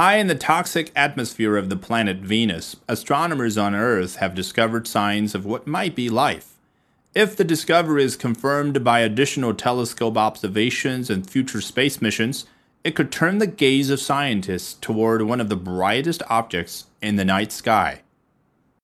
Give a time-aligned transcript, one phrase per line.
[0.00, 5.34] High in the toxic atmosphere of the planet Venus, astronomers on Earth have discovered signs
[5.34, 6.54] of what might be life.
[7.14, 12.46] If the discovery is confirmed by additional telescope observations and future space missions,
[12.82, 17.24] it could turn the gaze of scientists toward one of the brightest objects in the
[17.26, 18.00] night sky.